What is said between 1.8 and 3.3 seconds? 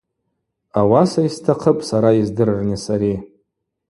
сара йыздырырныс ари.